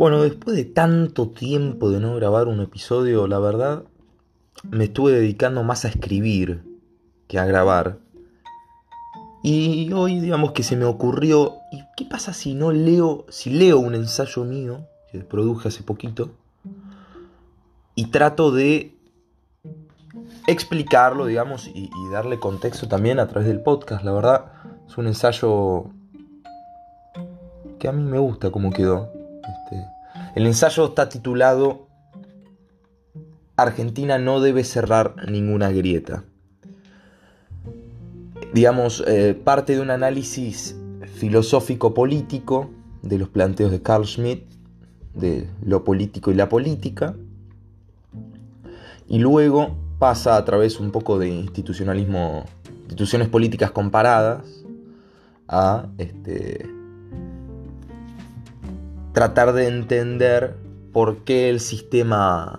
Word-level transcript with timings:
Bueno, 0.00 0.22
después 0.22 0.56
de 0.56 0.64
tanto 0.64 1.28
tiempo 1.28 1.90
de 1.90 2.00
no 2.00 2.14
grabar 2.14 2.48
un 2.48 2.62
episodio, 2.62 3.26
la 3.26 3.38
verdad, 3.38 3.84
me 4.62 4.84
estuve 4.84 5.12
dedicando 5.12 5.62
más 5.62 5.84
a 5.84 5.88
escribir 5.88 6.64
que 7.28 7.38
a 7.38 7.44
grabar. 7.44 7.98
Y 9.42 9.92
hoy, 9.92 10.18
digamos 10.18 10.52
que 10.52 10.62
se 10.62 10.74
me 10.74 10.86
ocurrió, 10.86 11.56
¿y 11.70 11.82
qué 11.98 12.06
pasa 12.06 12.32
si 12.32 12.54
no 12.54 12.72
leo, 12.72 13.26
si 13.28 13.50
leo 13.50 13.78
un 13.78 13.94
ensayo 13.94 14.42
mío, 14.44 14.86
que 15.12 15.18
produje 15.18 15.68
hace 15.68 15.82
poquito, 15.82 16.30
y 17.94 18.06
trato 18.06 18.52
de 18.52 18.94
explicarlo, 20.46 21.26
digamos, 21.26 21.66
y, 21.66 21.90
y 21.94 22.10
darle 22.10 22.40
contexto 22.40 22.88
también 22.88 23.18
a 23.18 23.28
través 23.28 23.46
del 23.46 23.60
podcast? 23.60 24.02
La 24.02 24.12
verdad, 24.12 24.46
es 24.88 24.96
un 24.96 25.08
ensayo 25.08 25.90
que 27.78 27.86
a 27.86 27.92
mí 27.92 28.02
me 28.02 28.18
gusta 28.18 28.50
cómo 28.50 28.72
quedó. 28.72 29.19
Este, 29.50 29.86
el 30.34 30.46
ensayo 30.46 30.86
está 30.86 31.08
titulado 31.08 31.88
Argentina 33.62 34.18
no 34.18 34.40
debe 34.40 34.64
cerrar 34.64 35.14
ninguna 35.28 35.70
grieta. 35.70 36.24
Digamos, 38.52 39.04
eh, 39.06 39.34
parte 39.34 39.74
de 39.74 39.80
un 39.80 39.90
análisis 39.90 40.76
filosófico-político 41.14 42.70
de 43.02 43.18
los 43.18 43.28
planteos 43.28 43.70
de 43.70 43.82
Carl 43.82 44.06
Schmitt, 44.06 44.44
de 45.14 45.48
lo 45.62 45.84
político 45.84 46.30
y 46.30 46.34
la 46.34 46.48
política, 46.48 47.14
y 49.08 49.18
luego 49.18 49.76
pasa 49.98 50.36
a 50.36 50.44
través 50.44 50.80
un 50.80 50.90
poco 50.90 51.18
de 51.18 51.28
institucionalismo, 51.28 52.44
instituciones 52.84 53.28
políticas 53.28 53.70
comparadas, 53.70 54.42
a 55.48 55.88
este, 55.98 56.70
tratar 59.20 59.52
de 59.52 59.68
entender 59.68 60.56
por 60.94 61.24
qué 61.24 61.50
el 61.50 61.60
sistema 61.60 62.58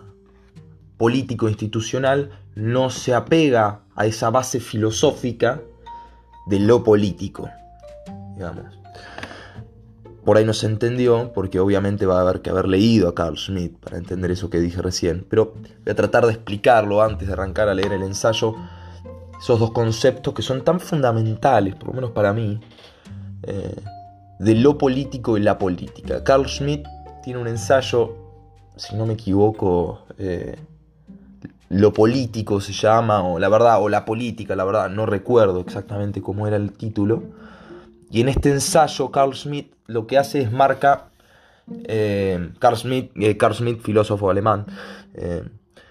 político 0.98 1.50
institucional 1.50 2.30
no 2.54 2.92
se 2.92 3.16
apega 3.16 3.80
a 3.96 4.06
esa 4.06 4.30
base 4.30 4.60
filosófica 4.60 5.60
de 6.46 6.60
lo 6.60 6.84
político. 6.84 7.50
Digamos. 8.36 8.80
Por 10.24 10.38
ahí 10.38 10.46
no 10.46 10.54
se 10.54 10.68
entendió, 10.68 11.34
porque 11.34 11.60
obviamente 11.60 12.06
va 12.06 12.20
a 12.20 12.22
haber 12.22 12.44
que 12.44 12.52
haber 12.52 12.68
leído 12.68 13.10
a 13.10 13.16
Carl 13.16 13.40
Schmitt 13.40 13.80
para 13.80 13.98
entender 13.98 14.30
eso 14.30 14.52
que 14.52 14.60
dije 14.60 14.84
recién. 14.84 15.26
Pero 15.28 15.56
voy 15.56 15.92
a 15.92 15.96
tratar 15.96 16.28
de 16.28 16.34
explicarlo 16.34 17.02
antes 17.02 17.28
de 17.28 17.34
arrancar 17.34 17.70
a 17.70 17.74
leer 17.74 17.94
el 17.94 18.04
ensayo. 18.04 18.54
Esos 19.42 19.60
dos 19.60 19.72
conceptos 19.72 20.36
que 20.36 20.44
son 20.44 20.64
tan 20.64 20.80
fundamentales, 20.80 21.74
por 21.74 21.88
lo 21.88 21.94
menos 21.96 22.12
para 22.12 22.34
mí, 22.34 22.60
eh, 23.48 23.82
de 24.42 24.56
lo 24.56 24.76
político 24.78 25.38
y 25.38 25.42
la 25.42 25.60
política. 25.60 26.24
Carl 26.24 26.48
Schmitt 26.48 26.88
tiene 27.24 27.40
un 27.40 27.48
ensayo, 27.48 28.16
si 28.76 28.96
no 28.96 29.06
me 29.06 29.14
equivoco, 29.14 30.02
eh, 30.18 30.58
lo 31.70 31.94
político 31.94 32.60
se 32.60 32.74
llama, 32.74 33.22
o 33.22 33.38
la 33.38 33.50
verdad, 33.50 33.84
o 33.84 33.88
la 33.88 34.04
política, 34.04 34.56
la 34.56 34.64
verdad, 34.64 34.90
no 34.90 35.06
recuerdo 35.06 35.60
exactamente 35.60 36.24
cómo 36.24 36.48
era 36.48 36.56
el 36.56 36.72
título. 36.72 37.22
Y 38.10 38.22
en 38.22 38.30
este 38.30 38.50
ensayo, 38.50 39.12
Carl 39.12 39.36
Schmitt 39.36 39.76
lo 39.86 40.08
que 40.08 40.18
hace 40.18 40.42
es 40.42 40.52
marca, 40.52 41.12
eh, 41.84 42.52
Carl, 42.58 42.78
Schmitt, 42.78 43.12
eh, 43.18 43.38
Carl 43.38 43.54
Schmitt, 43.54 43.82
filósofo 43.82 44.32
alemán, 44.32 44.66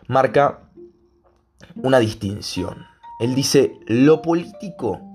marca 0.09 0.59
una 1.77 2.01
distinción. 2.01 2.85
Él 3.21 3.37
dice, 3.37 3.79
lo 3.87 4.23
político 4.23 5.10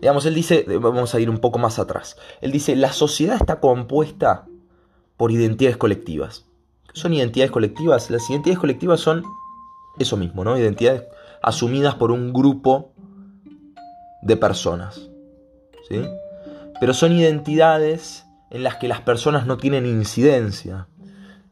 Digamos, 0.00 0.24
él 0.26 0.34
dice, 0.34 0.64
vamos 0.80 1.14
a 1.14 1.20
ir 1.20 1.28
un 1.28 1.38
poco 1.38 1.58
más 1.58 1.78
atrás. 1.78 2.16
Él 2.40 2.52
dice, 2.52 2.74
la 2.74 2.92
sociedad 2.92 3.36
está 3.36 3.60
compuesta 3.60 4.46
por 5.16 5.30
identidades 5.30 5.76
colectivas. 5.76 6.46
¿Qué 6.92 6.98
son 6.98 7.12
identidades 7.12 7.50
colectivas? 7.50 8.10
Las 8.10 8.28
identidades 8.30 8.58
colectivas 8.58 9.00
son 9.00 9.22
eso 9.98 10.16
mismo, 10.16 10.42
¿no? 10.44 10.56
Identidades 10.56 11.04
asumidas 11.42 11.94
por 11.96 12.10
un 12.10 12.32
grupo 12.32 12.92
de 14.22 14.36
personas. 14.36 15.10
¿Sí? 15.88 16.02
Pero 16.80 16.94
son 16.94 17.12
identidades 17.12 18.24
en 18.50 18.62
las 18.62 18.76
que 18.76 18.88
las 18.88 19.02
personas 19.02 19.46
no 19.46 19.58
tienen 19.58 19.86
incidencia. 19.86 20.88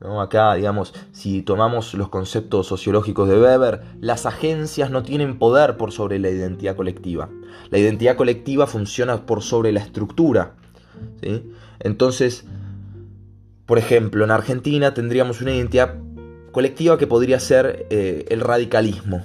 Acá, 0.00 0.54
digamos, 0.54 0.94
si 1.10 1.42
tomamos 1.42 1.94
los 1.94 2.08
conceptos 2.08 2.68
sociológicos 2.68 3.28
de 3.28 3.40
Weber, 3.40 3.82
las 4.00 4.26
agencias 4.26 4.92
no 4.92 5.02
tienen 5.02 5.38
poder 5.40 5.76
por 5.76 5.90
sobre 5.90 6.20
la 6.20 6.30
identidad 6.30 6.76
colectiva. 6.76 7.28
La 7.70 7.78
identidad 7.78 8.16
colectiva 8.16 8.68
funciona 8.68 9.26
por 9.26 9.42
sobre 9.42 9.72
la 9.72 9.80
estructura. 9.80 10.54
Entonces, 11.80 12.44
por 13.66 13.78
ejemplo, 13.78 14.24
en 14.24 14.30
Argentina 14.30 14.94
tendríamos 14.94 15.40
una 15.40 15.52
identidad 15.52 15.96
colectiva 16.52 16.96
que 16.96 17.08
podría 17.08 17.40
ser 17.40 17.86
eh, 17.90 18.24
el 18.28 18.40
radicalismo, 18.40 19.24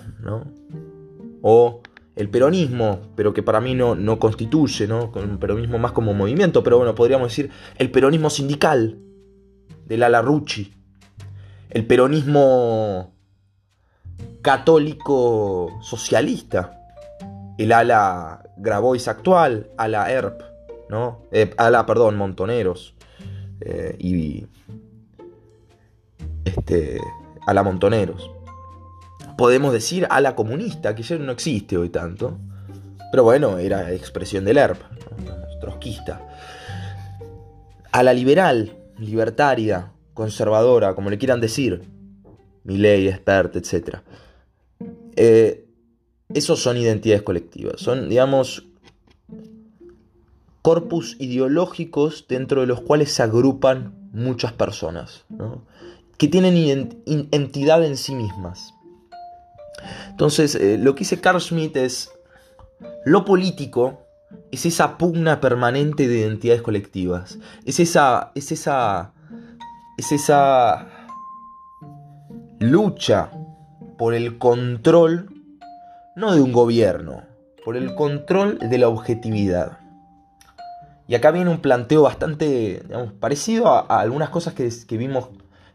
o 1.43 1.81
el 2.15 2.29
peronismo, 2.29 3.01
pero 3.15 3.33
que 3.33 3.43
para 3.43 3.61
mí 3.61 3.75
no, 3.75 4.19
constituye, 4.19 4.87
¿no? 4.87 5.11
un 5.13 5.37
peronismo 5.37 5.77
más 5.77 5.91
como 5.91 6.13
movimiento, 6.13 6.63
pero 6.63 6.77
bueno, 6.77 6.95
podríamos 6.95 7.29
decir 7.29 7.51
el 7.77 7.91
peronismo 7.91 8.29
sindical, 8.29 8.97
del 9.85 10.03
ala 10.03 10.21
Rucci, 10.21 10.73
el 11.69 11.85
peronismo 11.85 13.13
católico 14.41 15.79
socialista, 15.81 16.79
el 17.57 17.71
ala 17.71 18.43
Grabois 18.57 19.07
actual, 19.07 19.67
ala 19.77 20.11
ERP, 20.11 20.41
¿no? 20.89 21.23
Eh, 21.31 21.53
ala, 21.57 21.85
perdón, 21.85 22.17
Montoneros 22.17 22.93
eh, 23.61 23.95
y 23.99 24.45
este, 26.45 26.99
ala 27.47 27.63
Montoneros. 27.63 28.29
Podemos 29.37 29.73
decir 29.73 30.05
ala 30.09 30.35
comunista, 30.35 30.93
que 30.93 31.03
ya 31.03 31.17
no 31.17 31.31
existe 31.31 31.77
hoy 31.77 31.89
tanto, 31.89 32.37
pero 33.11 33.23
bueno, 33.23 33.57
era 33.57 33.91
expresión 33.91 34.45
del 34.45 34.57
ERP, 34.57 34.81
trotskista. 35.59 36.21
Ala 37.91 38.13
liberal, 38.13 38.82
libertaria, 39.03 39.91
conservadora, 40.13 40.95
como 40.95 41.09
le 41.09 41.17
quieran 41.17 41.41
decir, 41.41 41.81
mi 42.63 42.77
ley, 42.77 43.07
expert, 43.07 43.55
etc. 43.55 43.97
Eh, 45.15 45.65
esos 46.33 46.61
son 46.61 46.77
identidades 46.77 47.23
colectivas, 47.23 47.79
son, 47.79 48.09
digamos, 48.09 48.67
corpus 50.61 51.17
ideológicos 51.19 52.25
dentro 52.27 52.61
de 52.61 52.67
los 52.67 52.81
cuales 52.81 53.11
se 53.11 53.21
agrupan 53.21 54.09
muchas 54.13 54.53
personas, 54.53 55.25
que 56.17 56.27
tienen 56.27 57.03
entidad 57.31 57.83
en 57.83 57.97
sí 57.97 58.15
mismas. 58.15 58.73
Entonces, 60.09 60.55
eh, 60.55 60.77
lo 60.77 60.95
que 60.95 60.99
dice 60.99 61.19
Carl 61.19 61.41
Schmitt 61.41 61.75
es, 61.75 62.11
lo 63.05 63.25
político 63.25 64.02
es 64.53 64.67
esa 64.67 64.97
pugna 64.97 65.41
permanente 65.41 66.07
de 66.07 66.19
identidades 66.19 66.61
colectivas. 66.61 67.39
Es 67.65 67.79
esa. 67.79 68.31
Es 68.35 68.51
esa. 68.51 69.13
Es 69.97 70.11
esa 70.11 70.87
lucha 72.59 73.29
por 73.97 74.13
el 74.13 74.37
control, 74.37 75.29
no 76.15 76.33
de 76.33 76.41
un 76.41 76.51
gobierno, 76.51 77.23
por 77.65 77.77
el 77.77 77.93
control 77.95 78.57
de 78.59 78.77
la 78.77 78.89
objetividad. 78.89 79.79
Y 81.07 81.15
acá 81.15 81.31
viene 81.31 81.49
un 81.49 81.59
planteo 81.59 82.03
bastante 82.03 82.83
parecido 83.19 83.67
a, 83.67 83.99
algunas 83.99 84.29
cosas 84.29 84.53
que, 84.53 84.71
que, 84.87 84.97
vimos 84.97 85.29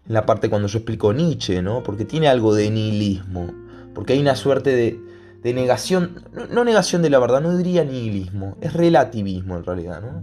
en 0.07 0.15
la 0.15 0.27
parte 0.27 0.49
cuando 0.49 0.67
yo 0.69 0.79
explico 0.79 1.13
Nietzsche, 1.13 1.63
¿no? 1.63 1.83
Porque 1.83 2.05
tiene 2.05 2.29
algo 2.29 2.55
de 2.55 2.71
nihilismo, 2.71 3.53
porque 3.95 4.15
hay 4.15 4.21
una 4.21 4.35
suerte 4.35 4.75
de, 4.75 5.01
de 5.43 5.55
negación, 5.55 6.25
no, 6.51 6.65
negación 6.65 7.03
de 7.03 7.11
la 7.11 7.19
verdad, 7.19 7.41
no 7.41 7.57
diría 7.57 7.85
nihilismo, 7.85 8.57
es 8.61 8.73
relativismo 8.73 9.57
en 9.57 9.65
realidad, 9.65 10.03
¿no? 10.03 10.23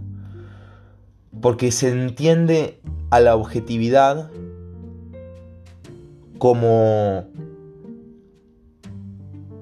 Porque 1.40 1.70
se 1.72 1.90
entiende 1.90 2.80
a 3.10 3.20
la 3.20 3.36
objetividad 3.36 4.30
como 6.38 7.26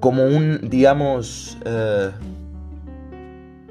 como 0.01 0.25
un, 0.25 0.69
digamos, 0.69 1.57
eh, 1.65 2.11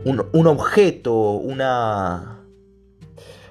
un, 0.03 0.25
un, 0.33 0.47
objeto, 0.47 1.33
una, 1.33 2.39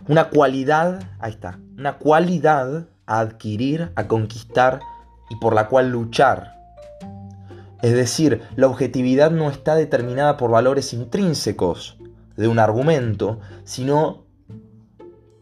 una 0.09 0.31
cualidad, 0.31 1.01
ahí 1.21 1.31
está, 1.31 1.61
una 1.79 1.99
cualidad 1.99 2.89
a 3.07 3.21
adquirir, 3.21 3.93
a 3.95 4.09
conquistar 4.09 4.81
y 5.31 5.37
por 5.37 5.55
la 5.55 5.69
cual 5.69 5.91
luchar. 5.91 6.62
Es 7.83 7.93
decir, 7.93 8.43
la 8.57 8.69
objetividad 8.69 9.31
no 9.31 9.51
está 9.51 9.75
determinada 9.75 10.37
por 10.37 10.51
valores 10.51 10.93
intrínsecos 10.93 11.99
de 12.37 12.49
un 12.49 12.59
argumento, 12.59 13.41
sino 13.65 14.25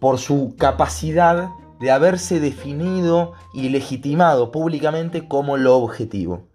por 0.00 0.18
su 0.18 0.56
capacidad 0.58 1.50
de 1.80 1.90
haberse 1.90 2.40
definido 2.40 3.32
y 3.52 3.68
legitimado 3.68 4.50
públicamente 4.50 5.28
como 5.28 5.56
lo 5.56 5.76
objetivo. 5.76 6.48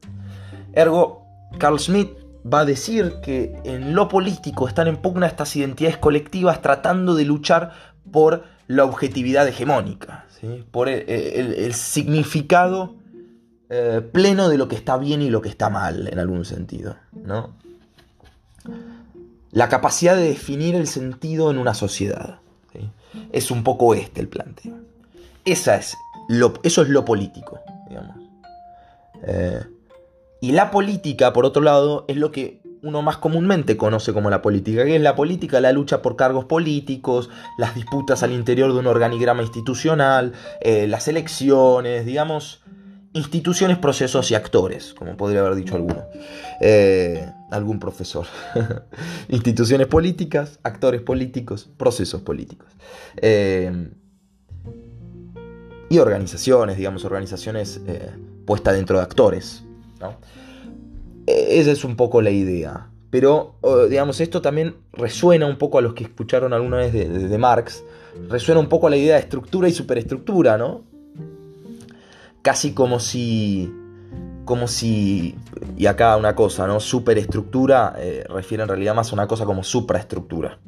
Ergo, 0.73 1.23
Carl 1.57 1.79
Schmitt 1.79 2.09
va 2.51 2.59
a 2.61 2.65
decir 2.65 3.15
que 3.23 3.55
en 3.63 3.95
lo 3.95 4.07
político 4.07 4.67
están 4.67 4.87
en 4.87 4.97
pugna 4.97 5.27
estas 5.27 5.55
identidades 5.55 5.97
colectivas 5.97 6.61
tratando 6.61 7.15
de 7.15 7.25
luchar 7.25 7.71
por 8.11 8.43
la 8.67 8.83
objetividad 8.83 9.47
hegemónica, 9.47 10.25
por 10.71 10.89
el, 10.89 11.73
significado 11.73 12.95
eh, 13.69 14.01
pleno 14.11 14.49
de 14.49 14.57
lo 14.57 14.67
que 14.67 14.75
está 14.75 14.97
bien 14.97 15.21
y 15.21 15.29
lo 15.29 15.41
que 15.41 15.49
está 15.49 15.69
mal, 15.69 16.07
en 16.07 16.19
algún 16.19 16.45
sentido. 16.45 16.97
¿no? 17.13 17.55
La 19.51 19.69
capacidad 19.69 20.15
de 20.15 20.29
definir 20.29 20.75
el 20.75 20.87
sentido 20.87 21.51
en 21.51 21.57
una 21.57 21.73
sociedad. 21.73 22.39
Es 23.31 23.49
un 23.49 23.63
poco 23.63 23.93
este 23.93 24.19
el 24.19 24.27
planteo. 24.27 24.75
Esa 25.45 25.77
es 25.77 25.95
lo, 26.27 26.53
eso 26.63 26.81
es 26.81 26.89
lo 26.89 27.05
político, 27.05 27.59
digamos. 27.87 28.17
Eh, 29.23 29.63
y 30.41 30.51
la 30.51 30.69
política, 30.69 31.31
por 31.31 31.45
otro 31.45 31.61
lado, 31.61 32.03
es 32.09 32.17
lo 32.17 32.31
que 32.31 32.61
uno 32.83 33.01
más 33.01 33.17
comúnmente 33.17 33.77
conoce 33.77 34.13
como 34.13 34.29
la 34.29 34.41
política, 34.41 34.85
que 34.85 34.95
es 34.95 35.01
la 35.01 35.15
política, 35.15 35.59
la 35.59 35.71
lucha 35.71 36.01
por 36.01 36.15
cargos 36.15 36.45
políticos, 36.45 37.29
las 37.57 37.73
disputas 37.73 38.21
al 38.21 38.31
interior 38.31 38.73
de 38.73 38.79
un 38.79 38.87
organigrama 38.87 39.41
institucional, 39.41 40.33
eh, 40.61 40.87
las 40.87 41.07
elecciones, 41.07 42.05
digamos, 42.05 42.61
instituciones, 43.15 43.77
procesos 43.77 44.29
y 44.29 44.35
actores, 44.35 44.93
como 44.93 45.15
podría 45.17 45.39
haber 45.39 45.55
dicho 45.55 45.75
alguno, 45.75 46.03
eh, 46.61 47.31
algún 47.49 47.79
profesor. 47.79 48.27
instituciones 49.29 49.87
políticas, 49.87 50.59
actores 50.63 51.01
políticos, 51.01 51.69
procesos 51.77 52.21
políticos. 52.21 52.67
Eh, 53.17 53.89
y 55.89 55.97
organizaciones, 55.97 56.77
digamos, 56.77 57.05
organizaciones 57.05 57.79
puestas 58.45 58.75
dentro 58.75 58.97
de 58.97 59.03
actores. 59.03 59.63
E-, 61.25 61.59
esa 61.59 61.71
es 61.71 61.85
un 61.85 61.95
poco 61.95 62.21
la 62.21 62.31
idea. 62.31 62.89
Pero, 63.11 63.55
digamos, 63.89 64.19
esto 64.19 64.41
también 64.41 64.75
resuena 64.91 65.45
un 65.45 65.57
poco 65.57 65.77
a 65.77 65.81
los 65.81 65.93
que 65.93 66.03
escucharon 66.03 66.51
alguna 66.51 66.77
vez 66.77 66.91
de, 66.91 67.37
Marx, 67.37 67.81
resuena 68.27 68.59
un 68.59 68.67
poco 68.67 68.87
a 68.87 68.89
la 68.89 68.97
idea 68.97 69.15
de 69.15 69.21
estructura 69.21 69.69
y 69.69 69.71
superestructura, 69.71 70.57
¿no? 70.57 70.83
Casi 72.45 72.75
como 72.75 72.99
si, 72.99 73.73
como 74.45 74.67
si, 74.67 75.35
y 75.75 75.87
acá 75.87 76.15
una 76.15 76.35
cosa, 76.35 76.67
¿no? 76.67 76.79
Superestructura 76.79 77.95
eh, 77.97 78.23
refiere 78.29 78.61
en 78.61 78.69
realidad 78.69 78.93
más 78.93 79.09
a 79.09 79.15
una 79.15 79.25
cosa 79.25 79.45
como 79.45 79.63
supraestructura. 79.63 80.59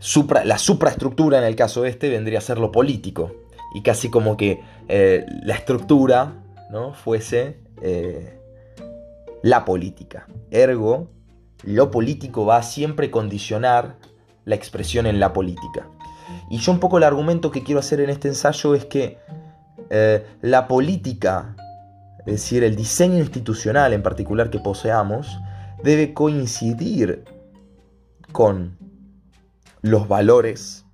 Supra, 0.00 0.44
la 0.44 0.58
supraestructura 0.58 1.38
en 1.38 1.44
el 1.44 1.54
caso 1.54 1.84
este 1.84 2.08
vendría 2.08 2.38
a 2.38 2.40
ser 2.40 2.58
lo 2.58 2.72
político, 2.72 3.30
y 3.72 3.82
casi 3.82 4.10
como 4.10 4.36
que 4.36 4.60
eh, 4.88 5.24
la 5.44 5.54
estructura, 5.54 6.32
¿no? 6.72 6.92
Fuese... 6.92 7.60
Eh, 7.80 8.34
la 9.42 9.64
política. 9.64 10.26
Ergo, 10.50 11.08
lo 11.62 11.90
político 11.90 12.44
va 12.44 12.56
a 12.56 12.62
siempre 12.62 13.10
condicionar 13.10 13.96
la 14.44 14.54
expresión 14.54 15.06
en 15.06 15.20
la 15.20 15.32
política. 15.32 15.86
Y 16.50 16.58
yo 16.58 16.72
un 16.72 16.80
poco 16.80 16.98
el 16.98 17.04
argumento 17.04 17.50
que 17.50 17.62
quiero 17.62 17.78
hacer 17.78 18.00
en 18.00 18.10
este 18.10 18.28
ensayo 18.28 18.74
es 18.74 18.84
que 18.86 19.18
eh, 19.90 20.26
la 20.42 20.68
política, 20.68 21.56
es 22.20 22.26
decir, 22.26 22.64
el 22.64 22.76
diseño 22.76 23.18
institucional 23.18 23.92
en 23.92 24.02
particular 24.02 24.50
que 24.50 24.58
poseamos, 24.58 25.38
debe 25.82 26.14
coincidir 26.14 27.24
con 28.32 28.76
los 29.82 30.08
valores 30.08 30.84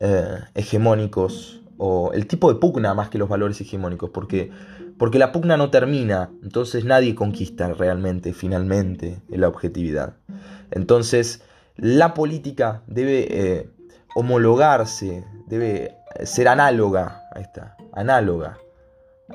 eh, 0.00 0.38
hegemónicos 0.54 1.62
o 1.76 2.12
el 2.12 2.26
tipo 2.26 2.52
de 2.52 2.58
pugna 2.58 2.94
más 2.94 3.08
que 3.08 3.18
los 3.18 3.28
valores 3.28 3.60
hegemónicos, 3.60 4.10
porque 4.10 4.50
porque 4.98 5.20
la 5.20 5.30
pugna 5.30 5.56
no 5.56 5.70
termina, 5.70 6.30
entonces 6.42 6.84
nadie 6.84 7.14
conquista 7.14 7.72
realmente, 7.72 8.32
finalmente, 8.32 9.22
la 9.28 9.46
objetividad. 9.46 10.16
Entonces, 10.72 11.42
la 11.76 12.14
política 12.14 12.82
debe 12.88 13.26
eh, 13.30 13.70
homologarse, 14.16 15.24
debe 15.46 15.96
ser 16.24 16.48
análoga, 16.48 17.27
ahí 17.38 17.46
análoga 17.92 18.58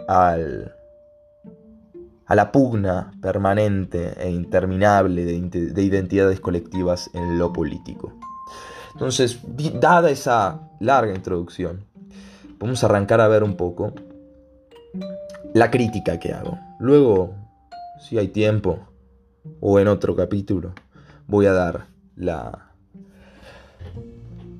al, 0.08 0.76
a 2.26 2.36
la 2.36 2.52
pugna 2.52 3.12
permanente 3.22 4.14
e 4.18 4.30
interminable 4.30 5.26
de, 5.26 5.40
de 5.72 5.84
identidades 5.84 6.40
colectivas 6.40 7.10
en 7.14 7.38
lo 7.38 7.52
político. 7.52 8.14
Entonces, 8.94 9.40
dada 9.80 10.10
esa 10.10 10.70
larga 10.80 11.16
introducción, 11.16 11.86
vamos 12.60 12.84
a 12.84 12.88
arrancar 12.88 13.22
a 13.22 13.28
ver 13.28 13.44
un 13.44 13.56
poco 13.56 13.94
la 15.54 15.72
crítica 15.72 16.20
que 16.20 16.34
hago. 16.34 16.60
Luego, 16.80 17.34
si 18.00 18.18
hay 18.18 18.28
tiempo, 18.28 18.80
o 19.60 19.80
en 19.80 19.88
otro 19.88 20.16
capítulo, 20.16 20.74
voy 21.28 21.48
a 21.48 21.54
dar 21.54 21.88
la, 22.16 22.72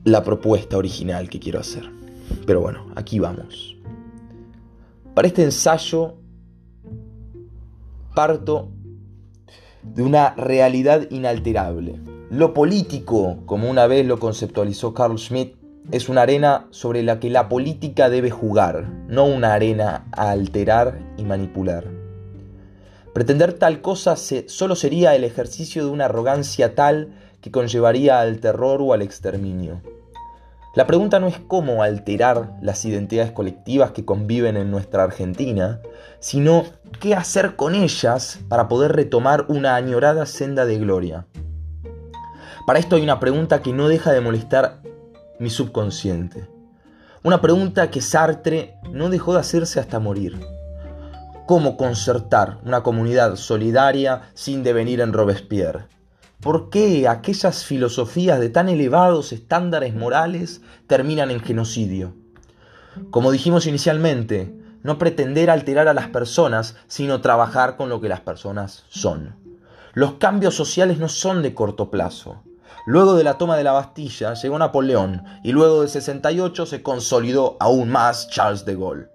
la 0.04 0.24
propuesta 0.24 0.78
original 0.78 1.30
que 1.30 1.40
quiero 1.40 1.60
hacer. 1.60 2.03
Pero 2.46 2.62
bueno, 2.62 2.88
aquí 2.96 3.20
vamos. 3.20 3.78
Para 5.14 5.28
este 5.28 5.44
ensayo 5.44 6.16
parto 8.16 8.70
de 9.84 10.04
una 10.04 10.34
realidad 10.36 11.10
inalterable. 11.10 12.00
Lo 12.30 12.54
político, 12.54 13.40
como 13.46 13.70
una 13.70 13.86
vez 13.88 14.06
lo 14.06 14.20
conceptualizó 14.20 14.94
Carl 14.94 15.18
Schmitt, 15.20 15.56
es 15.92 16.08
una 16.10 16.22
arena 16.22 16.68
sobre 16.72 17.04
la 17.04 17.20
que 17.20 17.30
la 17.30 17.50
política 17.50 18.10
debe 18.10 18.32
jugar, 18.32 18.90
no 19.08 19.26
una 19.26 19.54
arena 19.54 20.08
a 20.14 20.32
alterar 20.32 21.00
y 21.18 21.24
manipular. 21.24 21.86
Pretender 23.14 23.54
tal 23.54 23.82
cosa 23.82 24.16
solo 24.16 24.76
sería 24.76 25.16
el 25.16 25.24
ejercicio 25.24 25.86
de 25.86 25.92
una 25.92 26.06
arrogancia 26.06 26.74
tal 26.74 27.14
que 27.42 27.52
conllevaría 27.52 28.22
al 28.22 28.40
terror 28.40 28.82
o 28.82 28.94
al 28.94 29.02
exterminio. 29.02 29.82
La 30.76 30.88
pregunta 30.88 31.20
no 31.20 31.28
es 31.28 31.38
cómo 31.38 31.84
alterar 31.84 32.58
las 32.60 32.84
identidades 32.84 33.32
colectivas 33.32 33.92
que 33.92 34.06
conviven 34.06 34.58
en 34.58 34.72
nuestra 34.72 35.04
Argentina, 35.04 35.82
sino 36.20 36.64
qué 37.00 37.14
hacer 37.14 37.56
con 37.56 37.76
ellas 37.76 38.40
para 38.50 38.68
poder 38.68 38.94
retomar 38.94 39.46
una 39.50 39.76
añorada 39.76 40.26
senda 40.26 40.66
de 40.66 40.80
gloria. 40.80 41.28
Para 42.66 42.80
esto 42.80 42.96
hay 42.96 43.04
una 43.04 43.20
pregunta 43.20 43.62
que 43.62 43.72
no 43.72 43.88
deja 43.88 44.12
de 44.14 44.22
molestar 44.22 44.82
mi 45.38 45.52
subconsciente. 45.52 46.48
Una 47.22 47.40
pregunta 47.40 47.92
que 47.92 48.02
Sartre 48.02 48.74
no 48.92 49.10
dejó 49.10 49.34
de 49.34 49.42
hacerse 49.42 49.80
hasta 49.80 50.00
morir. 50.00 50.40
¿Cómo 51.46 51.78
concertar 51.78 52.58
una 52.66 52.82
comunidad 52.82 53.36
solidaria 53.36 54.24
sin 54.34 54.64
devenir 54.64 55.02
en 55.02 55.14
Robespierre? 55.14 55.93
¿Por 56.44 56.70
qué 56.70 57.08
aquellas 57.08 57.64
filosofías 57.64 58.38
de 58.38 58.50
tan 58.50 58.68
elevados 58.68 59.32
estándares 59.32 59.96
morales 59.96 60.60
terminan 60.88 61.32
en 61.32 61.40
genocidio? 61.40 62.16
Como 63.12 63.32
dijimos 63.32 63.66
inicialmente, 63.66 64.54
no 64.82 64.98
pretender 64.98 65.50
alterar 65.50 65.88
a 65.88 65.94
las 65.94 66.10
personas, 66.10 66.76
sino 66.88 67.22
trabajar 67.22 67.78
con 67.78 67.88
lo 67.88 68.02
que 68.02 68.10
las 68.10 68.20
personas 68.20 68.84
son. 68.90 69.38
Los 69.94 70.16
cambios 70.16 70.54
sociales 70.54 71.00
no 71.00 71.08
son 71.08 71.44
de 71.44 71.54
corto 71.54 71.90
plazo. 71.90 72.44
Luego 72.86 73.16
de 73.16 73.24
la 73.24 73.38
toma 73.38 73.56
de 73.56 73.64
la 73.64 73.72
Bastilla 73.72 74.34
llegó 74.34 74.60
Napoleón 74.60 75.24
y 75.46 75.54
luego 75.54 75.82
de 75.82 75.88
68 75.88 76.66
se 76.66 76.84
consolidó 76.84 77.56
aún 77.62 77.90
más 77.90 78.28
Charles 78.28 78.66
de 78.66 78.76
Gaulle. 78.76 79.08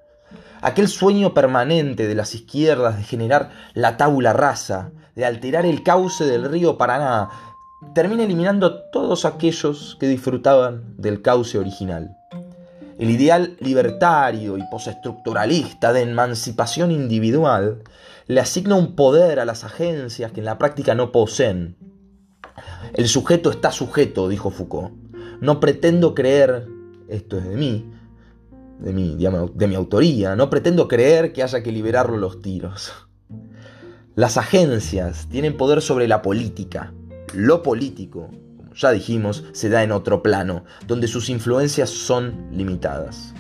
Aquel 0.63 0.89
sueño 0.89 1.35
permanente 1.35 2.09
de 2.09 2.15
las 2.15 2.35
izquierdas 2.35 2.97
de 2.97 3.05
generar 3.05 3.51
la 3.75 3.99
tabula 3.99 4.33
rasa, 4.33 4.91
de 5.19 5.27
alterar 5.27 5.67
el 5.67 5.83
cauce 5.83 6.25
del 6.25 6.49
río 6.49 6.79
Paraná, 6.79 7.29
termina 7.95 8.25
eliminando 8.25 8.85
todos 8.91 9.27
aquellos 9.27 9.99
que 10.01 10.09
disfrutaban 10.09 10.95
del 10.97 11.21
cauce 11.21 11.59
original. 11.59 12.17
El 12.99 13.11
ideal 13.11 13.57
libertario 13.61 14.57
y 14.57 14.63
postestructuralista 14.71 15.93
de 15.93 16.03
emancipación 16.03 16.91
individual 16.91 17.83
le 18.27 18.41
asigna 18.41 18.77
un 18.77 18.97
poder 18.97 19.41
a 19.41 19.45
las 19.45 19.65
agencias 19.65 20.33
que 20.33 20.41
en 20.41 20.47
la 20.47 20.57
práctica 20.57 20.95
no 20.95 21.13
poseen 21.13 21.77
el 22.95 23.09
sujeto 23.09 23.51
está 23.51 23.71
sujeto, 23.71 24.29
dijo 24.29 24.51
Foucault. 24.51 24.93
No 25.41 25.61
pretendo 25.61 26.15
creer, 26.15 26.67
esto 27.09 27.39
es 27.39 27.49
de 27.49 27.57
mí, 27.57 27.91
de 28.81 28.93
mi, 28.93 29.17
de 29.17 29.67
mi 29.67 29.75
autoría, 29.75 30.37
no 30.37 30.51
pretendo 30.51 30.89
creer 30.89 31.33
que 31.33 31.43
haya 31.43 31.63
que 31.63 31.73
liberarlo 31.73 32.17
los 32.17 32.43
tiros. 32.43 33.08
Las 34.19 34.37
agencias 34.37 35.29
tienen 35.31 35.57
poder 35.57 35.81
sobre 35.81 36.09
la 36.09 36.23
política. 36.23 36.93
Lo 37.35 37.63
político, 37.63 38.31
como 38.57 38.75
ya 38.75 38.91
dijimos, 38.91 39.45
se 39.53 39.69
da 39.69 39.85
en 39.85 39.93
otro 39.93 40.25
plano, 40.25 40.65
donde 40.89 41.07
sus 41.07 41.29
influencias 41.31 41.89
son 41.89 42.49
limitadas. 42.51 43.33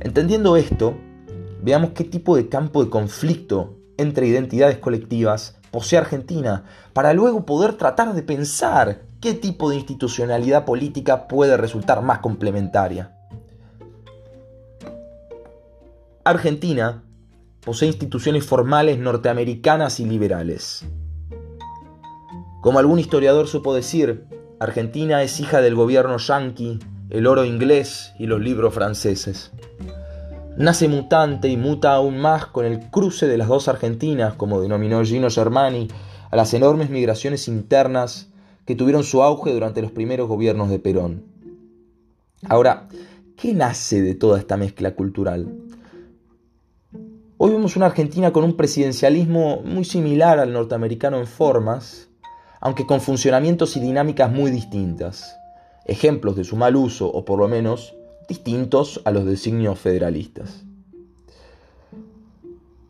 Entendiendo 0.00 0.56
esto, 0.56 0.98
veamos 1.62 1.90
qué 1.90 2.02
tipo 2.02 2.34
de 2.34 2.48
campo 2.48 2.82
de 2.82 2.90
conflicto 2.90 3.76
entre 3.96 4.26
identidades 4.26 4.78
colectivas 4.78 5.56
posee 5.70 6.00
Argentina, 6.00 6.64
para 6.94 7.12
luego 7.12 7.46
poder 7.46 7.74
tratar 7.74 8.12
de 8.12 8.24
pensar 8.24 9.02
qué 9.20 9.34
tipo 9.34 9.70
de 9.70 9.76
institucionalidad 9.76 10.64
política 10.64 11.28
puede 11.28 11.56
resultar 11.56 12.02
más 12.02 12.18
complementaria. 12.18 13.14
Argentina 16.24 17.04
posee 17.68 17.88
instituciones 17.88 18.46
formales 18.46 18.98
norteamericanas 18.98 20.00
y 20.00 20.06
liberales. 20.06 20.86
Como 22.62 22.78
algún 22.78 22.98
historiador 22.98 23.46
supo 23.46 23.74
decir, 23.74 24.24
Argentina 24.58 25.22
es 25.22 25.38
hija 25.38 25.60
del 25.60 25.74
gobierno 25.74 26.16
yanqui 26.16 26.78
el 27.10 27.26
oro 27.26 27.44
inglés 27.44 28.14
y 28.18 28.24
los 28.24 28.40
libros 28.40 28.72
franceses. 28.72 29.52
Nace 30.56 30.88
mutante 30.88 31.48
y 31.48 31.58
muta 31.58 31.92
aún 31.92 32.18
más 32.18 32.46
con 32.46 32.64
el 32.64 32.88
cruce 32.88 33.26
de 33.26 33.36
las 33.36 33.48
dos 33.48 33.68
Argentinas, 33.68 34.32
como 34.32 34.62
denominó 34.62 35.04
Gino 35.04 35.28
Germani, 35.28 35.88
a 36.30 36.36
las 36.36 36.54
enormes 36.54 36.88
migraciones 36.88 37.48
internas 37.48 38.30
que 38.64 38.76
tuvieron 38.76 39.04
su 39.04 39.22
auge 39.22 39.52
durante 39.52 39.82
los 39.82 39.92
primeros 39.92 40.26
gobiernos 40.26 40.70
de 40.70 40.78
Perón. 40.78 41.22
Ahora, 42.48 42.88
¿qué 43.36 43.52
nace 43.52 44.00
de 44.00 44.14
toda 44.14 44.38
esta 44.38 44.56
mezcla 44.56 44.94
cultural? 44.94 45.68
Hoy 47.40 47.52
vemos 47.52 47.76
una 47.76 47.86
Argentina 47.86 48.32
con 48.32 48.42
un 48.42 48.56
presidencialismo 48.56 49.62
muy 49.62 49.84
similar 49.84 50.40
al 50.40 50.52
norteamericano 50.52 51.18
en 51.18 51.26
formas, 51.28 52.08
aunque 52.60 52.84
con 52.84 53.00
funcionamientos 53.00 53.76
y 53.76 53.80
dinámicas 53.80 54.32
muy 54.32 54.50
distintas, 54.50 55.38
ejemplos 55.84 56.34
de 56.34 56.42
su 56.42 56.56
mal 56.56 56.74
uso 56.74 57.06
o 57.06 57.24
por 57.24 57.38
lo 57.38 57.46
menos 57.46 57.94
distintos 58.28 59.00
a 59.04 59.12
los 59.12 59.24
designios 59.24 59.78
federalistas. 59.78 60.64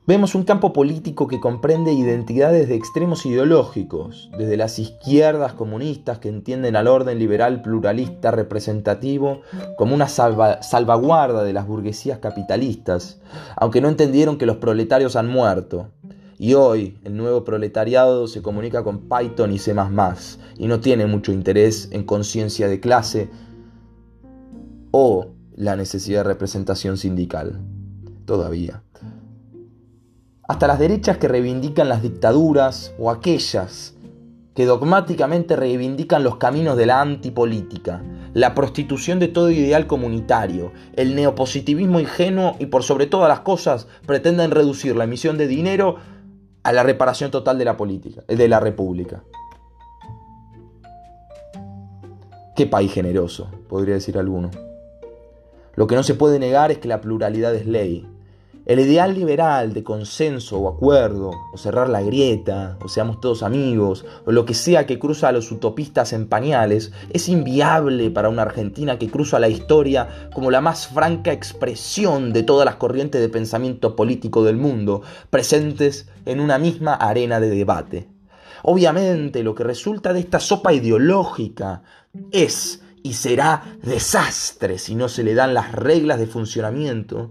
Vemos 0.09 0.35
un 0.35 0.45
campo 0.45 0.73
político 0.73 1.29
que 1.29 1.39
comprende 1.39 1.93
identidades 1.93 2.67
de 2.67 2.75
extremos 2.75 3.27
ideológicos, 3.27 4.31
desde 4.39 4.57
las 4.57 4.79
izquierdas 4.79 5.53
comunistas 5.53 6.19
que 6.19 6.31
entienden 6.31 6.77
al 6.77 6.89
orden 6.89 7.19
liberal 7.19 7.61
pluralista 7.61 8.31
representativo 8.31 9.43
como 9.77 9.95
una 9.95 10.09
salvaguarda 10.09 11.45
de 11.45 11.53
las 11.53 11.67
burguesías 11.67 12.21
capitalistas, 12.21 13.21
aunque 13.55 13.83
no 13.83 13.91
entendieron 13.91 14.39
que 14.39 14.47
los 14.47 14.57
proletarios 14.57 15.15
han 15.15 15.29
muerto. 15.29 15.89
Y 16.39 16.55
hoy 16.55 16.97
el 17.05 17.15
nuevo 17.15 17.45
proletariado 17.45 18.29
se 18.29 18.41
comunica 18.41 18.83
con 18.83 19.11
Python 19.11 19.53
y 19.53 19.59
C⁇ 19.59 19.75
y 20.57 20.69
no 20.69 20.81
tiene 20.81 21.05
mucho 21.05 21.33
interés 21.33 21.91
en 21.93 22.05
conciencia 22.05 22.67
de 22.67 22.81
clase 22.81 23.29
o 24.91 25.27
la 25.55 25.77
necesidad 25.77 26.21
de 26.21 26.31
representación 26.31 26.97
sindical. 26.97 27.61
Todavía 28.25 28.83
hasta 30.49 30.67
las 30.67 30.79
derechas 30.79 31.19
que 31.19 31.29
reivindican 31.29 31.91
las 31.91 32.03
dictaduras 32.03 32.95
o 32.99 33.11
aquellas 33.11 33.95
que 34.55 34.65
dogmáticamente 34.65 35.55
reivindican 35.55 36.25
los 36.25 36.37
caminos 36.37 36.77
de 36.77 36.87
la 36.87 37.01
antipolítica, 37.01 38.03
la 38.33 38.55
prostitución 38.55 39.21
de 39.21 39.29
todo 39.29 39.51
ideal 39.51 39.87
comunitario, 39.87 40.73
el 40.97 41.15
neopositivismo 41.15 42.01
ingenuo 42.01 42.57
y 42.59 42.67
por 42.67 42.83
sobre 42.83 43.07
todas 43.07 43.29
las 43.29 43.41
cosas 43.41 43.87
pretenden 44.07 44.51
reducir 44.51 44.97
la 44.97 45.05
emisión 45.05 45.37
de 45.37 45.47
dinero 45.47 45.97
a 46.65 46.73
la 46.73 46.83
reparación 46.83 47.31
total 47.31 47.59
de 47.59 47.65
la 47.67 47.77
política, 47.77 48.25
de 48.27 48.49
la 48.49 48.59
república. 48.59 49.23
Qué 52.57 52.67
país 52.67 52.93
generoso, 52.93 53.49
podría 53.69 53.95
decir 53.95 54.19
alguno. 54.19 54.51
Lo 55.77 55.87
que 55.87 55.95
no 55.95 56.03
se 56.03 56.15
puede 56.15 56.41
negar 56.41 56.73
es 56.73 56.79
que 56.79 56.89
la 56.89 57.01
pluralidad 57.01 57.55
es 57.55 57.67
ley, 57.67 58.09
el 58.69 58.81
ideal 58.81 59.15
liberal 59.15 59.73
de 59.73 59.83
consenso 59.83 60.59
o 60.59 60.69
acuerdo, 60.69 61.31
o 61.55 61.57
cerrar 61.57 61.89
la 61.89 62.03
grieta, 62.03 62.77
o 62.83 62.89
seamos 62.89 63.19
todos 63.19 63.43
amigos, 63.43 64.05
o 64.27 64.31
lo 64.31 64.45
que 64.45 64.53
sea 64.53 64.85
que 64.85 64.99
cruza 64.99 65.29
a 65.29 65.33
los 65.33 65.51
utopistas 65.51 66.13
en 66.13 66.29
pañales, 66.29 66.93
es 67.09 67.31
inviable 67.31 68.11
para 68.11 68.29
una 68.29 68.43
Argentina 68.43 68.99
que 68.99 69.09
cruza 69.09 69.39
la 69.39 69.49
historia 69.49 70.29
como 70.35 70.51
la 70.51 70.61
más 70.61 70.87
franca 70.89 71.33
expresión 71.33 72.35
de 72.35 72.43
todas 72.43 72.67
las 72.67 72.75
corrientes 72.75 73.23
de 73.23 73.31
pensamiento 73.31 73.97
político 73.97 74.45
del 74.45 74.59
mundo, 74.59 75.01
presentes 75.31 76.07
en 76.27 76.39
una 76.39 76.59
misma 76.59 76.93
arena 76.93 77.41
de 77.41 77.49
debate. 77.49 78.09
Obviamente 78.63 79.43
lo 79.43 79.55
que 79.55 79.65
resulta 79.65 80.13
de 80.13 80.21
esta 80.21 80.41
sopa 80.41 80.75
ideológica 80.75 81.85
es 82.33 82.83
y 83.03 83.15
será 83.15 83.79
desastre 83.83 84.77
si 84.77 84.95
no 84.95 85.09
se 85.09 85.23
le 85.23 85.33
dan 85.33 85.55
las 85.55 85.73
reglas 85.73 86.19
de 86.19 86.27
funcionamiento 86.27 87.31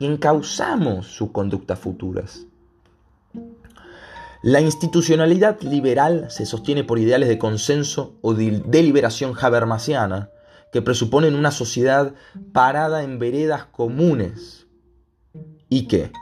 encauzamos 0.00 1.06
sus 1.06 1.30
conductas 1.30 1.78
futuras. 1.78 2.46
La 4.42 4.60
institucionalidad 4.60 5.60
liberal 5.62 6.30
se 6.30 6.46
sostiene 6.46 6.84
por 6.84 6.98
ideales 7.00 7.28
de 7.28 7.38
consenso 7.38 8.14
o 8.22 8.34
de 8.34 8.62
deliberación 8.64 9.34
habermasiana 9.40 10.30
que 10.72 10.82
presuponen 10.82 11.34
una 11.34 11.50
sociedad 11.50 12.14
parada 12.52 13.02
en 13.02 13.18
veredas 13.18 13.64
comunes 13.64 14.66
y 15.68 15.88
que, 15.88 16.12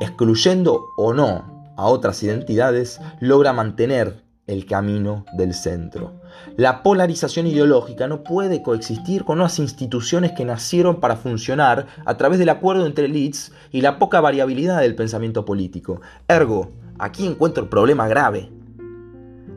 excluyendo 0.00 0.86
o 0.96 1.12
no 1.12 1.72
a 1.76 1.86
otras 1.86 2.22
identidades, 2.22 3.00
logra 3.18 3.52
mantener 3.52 4.22
el 4.50 4.66
camino 4.66 5.24
del 5.32 5.54
centro. 5.54 6.20
La 6.56 6.82
polarización 6.82 7.46
ideológica 7.46 8.08
no 8.08 8.24
puede 8.24 8.62
coexistir 8.62 9.24
con 9.24 9.38
unas 9.38 9.58
instituciones 9.60 10.32
que 10.32 10.44
nacieron 10.44 10.98
para 10.98 11.16
funcionar 11.16 11.86
a 12.04 12.16
través 12.16 12.40
del 12.40 12.48
acuerdo 12.48 12.84
entre 12.84 13.06
elites 13.06 13.52
y 13.70 13.80
la 13.80 13.98
poca 14.00 14.20
variabilidad 14.20 14.80
del 14.80 14.96
pensamiento 14.96 15.44
político. 15.44 16.00
Ergo, 16.26 16.72
aquí 16.98 17.26
encuentro 17.26 17.62
el 17.62 17.68
problema 17.68 18.08
grave. 18.08 18.50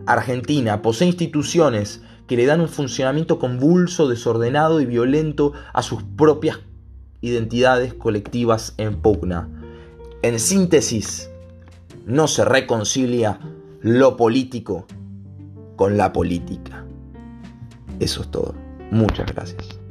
Argentina 0.06 0.82
posee 0.84 1.08
instituciones 1.08 2.02
que 2.28 2.38
le 2.38 2.46
dan 2.46 2.62
un 2.62 2.70
funcionamiento 2.70 3.40
convulso, 3.40 4.08
desordenado 4.08 4.80
y 4.80 4.86
violento 4.86 5.54
a 5.74 5.82
sus 5.82 6.04
propias 6.04 6.60
identidades 7.22 7.96
colectivas 7.96 8.76
en 8.78 9.02
pugna. 9.02 9.50
En 10.22 10.40
síntesis, 10.40 11.30
no 12.06 12.28
se 12.28 12.46
reconcilia 12.46 13.40
lo 13.84 14.16
político 14.16 14.88
con 15.76 15.98
la 15.98 16.14
política. 16.14 16.86
Eso 18.00 18.22
es 18.22 18.32
todo. 18.32 18.56
Muchas 18.92 19.32
gracias. 19.34 19.83